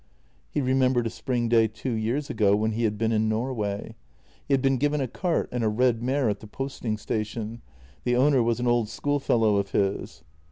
He 0.49 0.61
remembered 0.61 1.05
a 1.05 1.11
spring 1.11 1.47
day 1.47 1.67
two 1.67 1.91
years 1.91 2.27
ago 2.31 2.55
when 2.55 2.71
he 2.71 2.85
had 2.85 2.97
been 2.97 3.11
in 3.11 3.29
Norway. 3.29 3.93
He 4.47 4.53
had 4.55 4.59
been 4.63 4.77
given 4.77 4.99
a 4.99 5.07
cart 5.07 5.47
and 5.51 5.63
a 5.63 5.69
red 5.69 6.01
mare' 6.01 6.27
at 6.27 6.39
the 6.39 6.47
posting 6.47 6.97
station; 6.97 7.61
the 8.03 8.15
owner 8.15 8.41
was 8.41 8.59
an 8.59 8.65
old 8.65 8.89
schoolfellow 8.89 9.57
of 9.57 9.73
his. 9.73 10.23